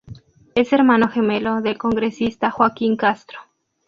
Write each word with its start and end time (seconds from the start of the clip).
Es 0.55 0.73
hermano 0.73 1.09
gemelo 1.09 1.61
del 1.61 1.77
congresista 1.77 2.49
Joaquín 2.49 2.95
Castro. 2.97 3.37